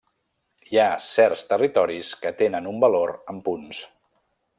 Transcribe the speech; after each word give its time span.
Hi 0.69 0.77
ha 0.83 0.87
certs 1.07 1.43
territoris 1.51 2.09
que 2.23 2.31
tenen 2.43 2.71
un 2.73 2.81
valor 2.85 3.13
en 3.35 3.43
punts. 3.51 3.83